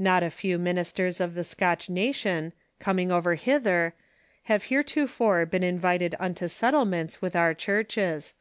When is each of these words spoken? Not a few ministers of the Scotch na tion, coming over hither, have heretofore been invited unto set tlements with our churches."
Not 0.00 0.24
a 0.24 0.30
few 0.32 0.58
ministers 0.58 1.20
of 1.20 1.34
the 1.34 1.44
Scotch 1.44 1.88
na 1.88 2.10
tion, 2.10 2.52
coming 2.80 3.12
over 3.12 3.36
hither, 3.36 3.94
have 4.50 4.64
heretofore 4.64 5.46
been 5.46 5.62
invited 5.62 6.16
unto 6.18 6.48
set 6.48 6.74
tlements 6.74 7.20
with 7.22 7.36
our 7.36 7.54
churches." 7.54 8.34